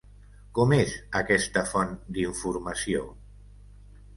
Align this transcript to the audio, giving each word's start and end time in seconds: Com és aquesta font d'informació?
Com 0.59 0.71
és 0.77 0.95
aquesta 1.19 1.63
font 1.73 1.93
d'informació? 2.17 3.05